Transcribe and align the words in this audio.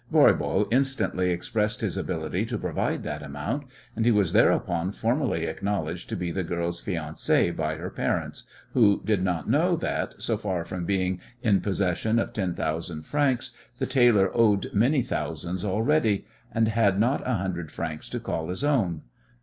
Voirbo 0.11 0.67
instantly 0.71 1.29
expressed 1.29 1.81
his 1.81 1.95
ability 1.95 2.43
to 2.43 2.57
provide 2.57 3.03
that 3.03 3.21
amount, 3.21 3.65
and 3.95 4.03
he 4.03 4.09
was 4.11 4.33
thereupon 4.33 4.91
formally 4.91 5.43
acknowledged 5.45 6.09
to 6.09 6.15
be 6.15 6.31
the 6.31 6.43
girl's 6.43 6.81
fiancé 6.83 7.55
by 7.55 7.75
her 7.75 7.91
parents, 7.91 8.45
who 8.73 9.03
did 9.05 9.21
not 9.21 9.47
know 9.47 9.75
that, 9.75 10.15
so 10.19 10.37
far 10.37 10.65
from 10.65 10.85
being 10.85 11.19
in 11.43 11.61
possession 11.61 12.17
of 12.17 12.33
ten 12.33 12.55
thousand 12.55 13.03
francs, 13.03 13.51
the 13.77 13.85
tailor 13.85 14.35
owed 14.35 14.73
many 14.73 15.03
thousands 15.03 15.63
already, 15.63 16.25
and 16.51 16.69
had 16.69 16.99
not 16.99 17.21
a 17.23 17.35
hundred 17.35 17.69
francs 17.71 18.09
to 18.09 18.19
call 18.19 18.49
his 18.49 18.63
own. 18.63 19.03